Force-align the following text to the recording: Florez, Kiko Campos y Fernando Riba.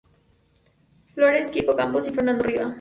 Florez, 1.13 1.51
Kiko 1.51 1.75
Campos 1.75 2.07
y 2.07 2.11
Fernando 2.11 2.43
Riba. 2.43 2.69